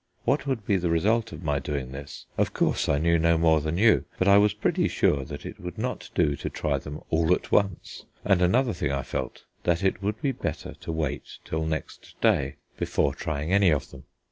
[0.25, 3.61] What would be the result of my doing this, of course I knew no more
[3.61, 7.01] than you: but I was pretty sure that it would not do to try them
[7.11, 11.37] all at once, and another thing I felt, that it would be better to wait
[11.45, 14.05] till next day before trying any of them.